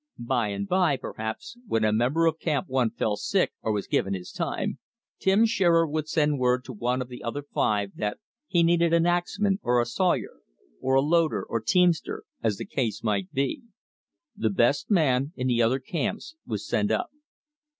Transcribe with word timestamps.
By 0.17 0.47
and 0.47 0.67
by, 0.67 0.97
perhaps, 0.97 1.59
when 1.67 1.83
a 1.83 1.91
member 1.93 2.25
of 2.25 2.39
Camp 2.39 2.67
One 2.67 2.89
fell 2.89 3.15
sick 3.15 3.53
or 3.61 3.71
was 3.71 3.85
given 3.85 4.15
his 4.15 4.31
time, 4.31 4.79
Tim 5.19 5.45
Shearer 5.45 5.85
would 5.87 6.07
send 6.09 6.39
word 6.39 6.63
to 6.63 6.73
one 6.73 7.03
of 7.03 7.07
the 7.07 7.21
other 7.23 7.43
five 7.43 7.91
that 7.97 8.17
he 8.47 8.63
needed 8.63 8.93
an 8.93 9.05
axman 9.05 9.59
or 9.61 9.79
a 9.79 9.85
sawyer, 9.85 10.39
or 10.79 10.95
a 10.95 11.01
loader, 11.01 11.43
or 11.45 11.61
teamster, 11.61 12.23
as 12.41 12.57
the 12.57 12.65
case 12.65 13.03
might 13.03 13.31
be. 13.31 13.61
The 14.35 14.49
best 14.49 14.89
man 14.89 15.33
in 15.35 15.45
the 15.45 15.61
other 15.61 15.77
camps 15.77 16.35
was 16.47 16.67
sent 16.67 16.89
up. 16.89 17.11